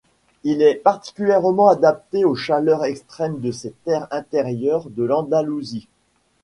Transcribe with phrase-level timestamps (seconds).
[0.43, 5.87] Il est particulièrement adapté aux chaleurs extrêmes de ces terres intérieures de l'Andalousie.